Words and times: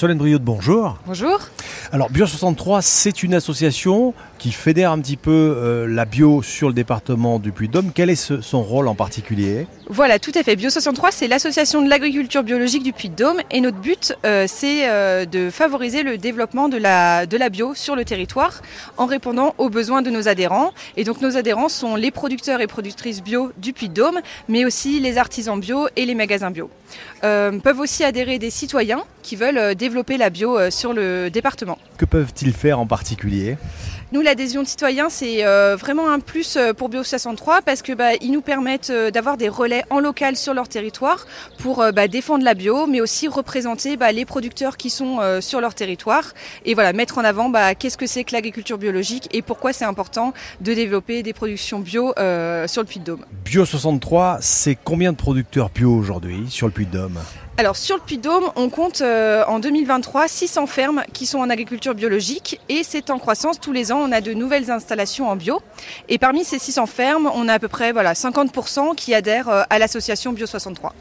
Solène 0.00 0.16
Briot, 0.16 0.38
bonjour. 0.38 0.96
Bonjour. 1.04 1.38
Alors 1.92 2.10
Bio63, 2.10 2.80
c'est 2.80 3.22
une 3.22 3.34
association 3.34 4.14
qui 4.38 4.50
fédère 4.50 4.92
un 4.92 4.98
petit 4.98 5.18
peu 5.18 5.30
euh, 5.30 5.86
la 5.86 6.06
bio 6.06 6.40
sur 6.40 6.68
le 6.68 6.74
département 6.74 7.38
du 7.38 7.52
Puy-de-Dôme. 7.52 7.92
Quel 7.94 8.08
est 8.08 8.32
son 8.40 8.62
rôle 8.62 8.88
en 8.88 8.94
particulier? 8.94 9.66
Voilà, 9.90 10.18
tout 10.18 10.32
à 10.34 10.42
fait. 10.42 10.56
Bio63, 10.56 11.08
c'est 11.10 11.28
l'association 11.28 11.82
de 11.82 11.90
l'agriculture 11.90 12.42
biologique 12.42 12.82
du 12.82 12.94
Puy-de-Dôme 12.94 13.42
et 13.50 13.60
notre 13.60 13.76
but, 13.76 14.14
euh, 14.24 14.46
c'est 14.48 14.88
euh, 14.88 15.26
de 15.26 15.50
favoriser 15.50 16.02
le 16.02 16.16
développement 16.16 16.70
de 16.70 16.78
la, 16.78 17.26
de 17.26 17.36
la 17.36 17.50
bio 17.50 17.74
sur 17.74 17.94
le 17.94 18.06
territoire 18.06 18.62
en 18.96 19.04
répondant 19.04 19.54
aux 19.58 19.68
besoins 19.68 20.00
de 20.00 20.08
nos 20.08 20.28
adhérents. 20.28 20.72
Et 20.96 21.04
donc 21.04 21.20
nos 21.20 21.36
adhérents 21.36 21.68
sont 21.68 21.94
les 21.94 22.10
producteurs 22.10 22.62
et 22.62 22.66
productrices 22.66 23.22
bio 23.22 23.52
du 23.58 23.74
Puy-de-Dôme, 23.74 24.20
mais 24.48 24.64
aussi 24.64 24.98
les 24.98 25.18
artisans 25.18 25.60
bio 25.60 25.88
et 25.96 26.06
les 26.06 26.14
magasins 26.14 26.50
bio. 26.50 26.70
peuvent 27.20 27.80
aussi 27.80 28.02
adhérer 28.02 28.38
des 28.38 28.48
citoyens 28.48 29.04
qui 29.22 29.36
veulent 29.36 29.74
développer 29.74 30.16
la 30.16 30.30
bio 30.30 30.70
sur 30.70 30.92
le 30.92 31.28
département. 31.30 31.78
Que 32.00 32.06
peuvent-ils 32.06 32.54
faire 32.54 32.80
en 32.80 32.86
particulier? 32.86 33.58
Nous, 34.12 34.22
l'adhésion 34.22 34.62
de 34.62 34.66
citoyens, 34.66 35.10
c'est 35.10 35.44
euh, 35.44 35.76
vraiment 35.78 36.10
un 36.10 36.18
plus 36.18 36.56
euh, 36.56 36.72
pour 36.72 36.88
Bio63 36.88 37.60
parce 37.62 37.82
que 37.82 37.92
bah, 37.92 38.14
ils 38.22 38.32
nous 38.32 38.40
permettent 38.40 38.88
euh, 38.88 39.10
d'avoir 39.10 39.36
des 39.36 39.50
relais 39.50 39.84
en 39.90 40.00
local 40.00 40.34
sur 40.34 40.54
leur 40.54 40.66
territoire 40.66 41.26
pour 41.58 41.84
bah, 41.94 42.08
défendre 42.08 42.42
la 42.42 42.54
bio, 42.54 42.86
mais 42.86 43.02
aussi 43.02 43.28
représenter 43.28 43.98
bah, 43.98 44.12
les 44.12 44.24
producteurs 44.24 44.78
qui 44.78 44.88
sont 44.88 45.18
sur 45.42 45.60
leur 45.60 45.74
territoire 45.74 46.32
et 46.64 46.72
voilà 46.72 46.94
mettre 46.94 47.18
en 47.18 47.24
avant 47.24 47.52
qu'est-ce 47.78 47.98
que 47.98 48.06
c'est 48.06 48.24
que 48.24 48.32
l'agriculture 48.32 48.78
biologique 48.78 49.28
et 49.32 49.42
pourquoi 49.42 49.74
c'est 49.74 49.84
important 49.84 50.32
de 50.62 50.72
développer 50.72 51.22
des 51.22 51.34
productions 51.34 51.80
bio 51.80 52.14
sur 52.66 52.80
le 52.80 52.86
Puy-de-Dôme. 52.86 53.26
Bio63, 53.44 54.38
c'est 54.40 54.78
combien 54.82 55.12
de 55.12 55.18
producteurs 55.18 55.68
bio 55.68 55.94
aujourd'hui 55.94 56.46
sur 56.48 56.66
le 56.66 56.72
Puy-de-Dôme? 56.72 57.18
Alors 57.60 57.76
sur 57.76 57.96
le 57.96 58.00
Puy-de-Dôme, 58.00 58.44
on 58.56 58.70
compte 58.70 59.02
euh, 59.02 59.44
en 59.46 59.58
2023 59.58 60.28
600 60.28 60.66
fermes 60.66 61.02
qui 61.12 61.26
sont 61.26 61.40
en 61.40 61.50
agriculture 61.50 61.89
biologique 61.94 62.60
et 62.68 62.82
c'est 62.82 63.10
en 63.10 63.18
croissance 63.18 63.60
tous 63.60 63.72
les 63.72 63.92
ans. 63.92 63.98
On 63.98 64.12
a 64.12 64.20
de 64.20 64.32
nouvelles 64.32 64.70
installations 64.70 65.28
en 65.28 65.36
bio 65.36 65.60
et 66.08 66.18
parmi 66.18 66.44
ces 66.44 66.58
600 66.58 66.86
fermes, 66.86 67.30
on 67.34 67.48
a 67.48 67.54
à 67.54 67.58
peu 67.58 67.68
près 67.68 67.92
voilà 67.92 68.12
50% 68.12 68.94
qui 68.94 69.14
adhèrent 69.14 69.48
euh, 69.48 69.62
à 69.70 69.78
l'association 69.78 70.32
Bio 70.32 70.46
63. 70.46 70.94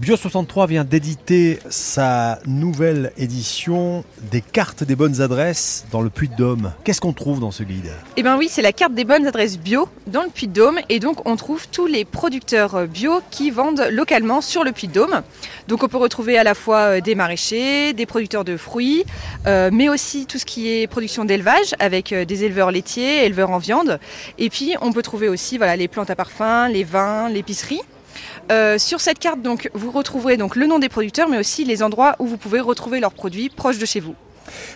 Bio63 0.00 0.68
vient 0.68 0.84
d'éditer 0.84 1.58
sa 1.70 2.38
nouvelle 2.44 3.12
édition 3.16 4.04
des 4.30 4.42
cartes 4.42 4.84
des 4.84 4.94
bonnes 4.94 5.22
adresses 5.22 5.86
dans 5.90 6.02
le 6.02 6.10
Puy-de-Dôme. 6.10 6.74
Qu'est-ce 6.84 7.00
qu'on 7.00 7.14
trouve 7.14 7.40
dans 7.40 7.50
ce 7.50 7.62
guide? 7.62 7.90
Eh 8.18 8.22
bien 8.22 8.36
oui, 8.36 8.48
c'est 8.50 8.60
la 8.60 8.72
carte 8.72 8.92
des 8.92 9.04
bonnes 9.04 9.26
adresses 9.26 9.58
bio 9.58 9.88
dans 10.06 10.22
le 10.22 10.28
Puy-de-Dôme 10.28 10.80
et 10.90 11.00
donc 11.00 11.26
on 11.26 11.36
trouve 11.36 11.66
tous 11.68 11.86
les 11.86 12.04
producteurs 12.04 12.86
bio 12.86 13.20
qui 13.30 13.50
vendent 13.50 13.88
localement 13.90 14.42
sur 14.42 14.64
le 14.64 14.72
Puy-de-Dôme. 14.72 15.22
Donc 15.66 15.82
on 15.82 15.88
peut 15.88 15.96
retrouver 15.96 16.36
à 16.36 16.44
la 16.44 16.54
fois 16.54 16.78
euh, 16.80 17.00
des 17.00 17.14
maraîchers, 17.14 17.94
des 17.94 18.04
producteurs 18.04 18.44
de 18.44 18.58
fruits, 18.58 19.04
euh, 19.46 19.70
mais 19.72 19.88
aussi 19.88 20.26
tout 20.26 20.36
ce 20.38 20.44
qui 20.44 20.68
est 20.68 20.86
production 20.88 21.24
d'élevage 21.24 21.74
avec 21.78 22.12
euh, 22.12 22.26
des 22.26 22.44
éleveurs 22.44 22.70
laitiers, 22.70 23.24
éleveurs 23.24 23.50
en 23.50 23.58
viande. 23.58 23.98
Et 24.36 24.50
puis 24.50 24.74
on 24.82 24.92
peut 24.92 25.02
trouver 25.02 25.30
aussi 25.30 25.56
voilà, 25.56 25.74
les 25.74 25.88
plantes 25.88 26.10
à 26.10 26.16
parfum, 26.16 26.68
les 26.68 26.84
vins, 26.84 27.30
l'épicerie. 27.30 27.80
Euh, 28.50 28.78
sur 28.78 29.00
cette 29.00 29.18
carte, 29.18 29.42
donc, 29.42 29.70
vous 29.74 29.90
retrouverez 29.90 30.36
donc 30.36 30.56
le 30.56 30.66
nom 30.66 30.78
des 30.78 30.88
producteurs, 30.88 31.28
mais 31.28 31.38
aussi 31.38 31.64
les 31.64 31.82
endroits 31.82 32.16
où 32.18 32.26
vous 32.26 32.36
pouvez 32.36 32.60
retrouver 32.60 33.00
leurs 33.00 33.12
produits 33.12 33.48
proches 33.48 33.78
de 33.78 33.86
chez 33.86 34.00
vous. 34.00 34.14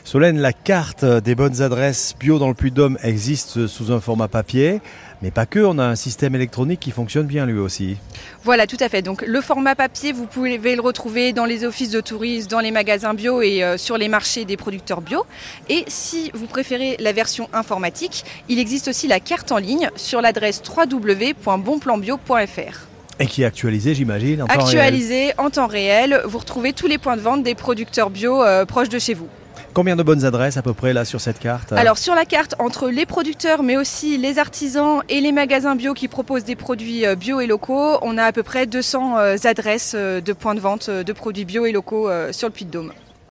Solène, 0.04 0.38
la 0.38 0.52
carte 0.52 1.04
des 1.04 1.34
bonnes 1.34 1.62
adresses 1.62 2.14
bio 2.18 2.38
dans 2.38 2.48
le 2.48 2.54
Puy-de-Dôme 2.54 2.98
existe 3.02 3.66
sous 3.66 3.92
un 3.92 4.00
format 4.00 4.28
papier, 4.28 4.80
mais 5.22 5.30
pas 5.30 5.46
que, 5.46 5.60
on 5.60 5.78
a 5.78 5.84
un 5.84 5.96
système 5.96 6.34
électronique 6.34 6.80
qui 6.80 6.90
fonctionne 6.90 7.26
bien 7.26 7.46
lui 7.46 7.58
aussi. 7.58 7.96
Voilà, 8.42 8.66
tout 8.66 8.76
à 8.80 8.88
fait. 8.88 9.02
Donc 9.02 9.22
le 9.22 9.40
format 9.40 9.74
papier, 9.74 10.12
vous 10.12 10.26
pouvez 10.26 10.74
le 10.74 10.80
retrouver 10.80 11.32
dans 11.32 11.44
les 11.44 11.64
offices 11.64 11.90
de 11.90 12.00
tourisme, 12.00 12.48
dans 12.48 12.60
les 12.60 12.70
magasins 12.70 13.14
bio 13.14 13.42
et 13.42 13.62
euh, 13.62 13.76
sur 13.76 13.98
les 13.98 14.08
marchés 14.08 14.44
des 14.44 14.56
producteurs 14.56 15.02
bio. 15.02 15.24
Et 15.68 15.84
si 15.88 16.30
vous 16.34 16.46
préférez 16.46 16.96
la 16.98 17.12
version 17.12 17.48
informatique, 17.52 18.24
il 18.48 18.58
existe 18.58 18.88
aussi 18.88 19.08
la 19.08 19.20
carte 19.20 19.52
en 19.52 19.58
ligne 19.58 19.90
sur 19.96 20.20
l'adresse 20.20 20.62
www.bonplanbio.fr. 20.66 22.89
Et 23.20 23.26
qui 23.26 23.42
est 23.42 23.44
actualisé, 23.44 23.94
j'imagine, 23.94 24.42
en 24.42 24.46
temps 24.46 24.64
réel. 24.64 24.78
Actualisé 24.78 25.32
en 25.36 25.50
temps 25.50 25.66
réel. 25.66 26.22
Vous 26.24 26.38
retrouvez 26.38 26.72
tous 26.72 26.86
les 26.86 26.96
points 26.96 27.16
de 27.16 27.20
vente 27.20 27.42
des 27.42 27.54
producteurs 27.54 28.08
bio 28.08 28.42
euh, 28.42 28.64
proches 28.64 28.88
de 28.88 28.98
chez 28.98 29.12
vous. 29.12 29.28
Combien 29.74 29.94
de 29.94 30.02
bonnes 30.02 30.24
adresses 30.24 30.56
à 30.56 30.62
peu 30.62 30.72
près 30.72 30.94
là 30.94 31.04
sur 31.04 31.20
cette 31.20 31.38
carte 31.38 31.72
Alors 31.72 31.98
sur 31.98 32.14
la 32.14 32.24
carte, 32.24 32.54
entre 32.58 32.88
les 32.88 33.04
producteurs 33.06 33.62
mais 33.62 33.76
aussi 33.76 34.16
les 34.16 34.38
artisans 34.38 35.02
et 35.08 35.20
les 35.20 35.32
magasins 35.32 35.76
bio 35.76 35.92
qui 35.92 36.08
proposent 36.08 36.44
des 36.44 36.56
produits 36.56 37.06
euh, 37.06 37.14
bio 37.14 37.40
et 37.40 37.46
locaux, 37.46 37.98
on 38.00 38.16
a 38.16 38.24
à 38.24 38.32
peu 38.32 38.42
près 38.42 38.66
200 38.66 39.18
euh, 39.18 39.36
adresses 39.44 39.94
de 39.94 40.32
points 40.32 40.54
de 40.54 40.60
vente 40.60 40.88
de 40.88 41.12
produits 41.12 41.44
bio 41.44 41.66
et 41.66 41.72
locaux 41.72 42.08
sur 42.32 42.48
le 42.48 42.52
Puy-de-Dôme. 42.52 42.92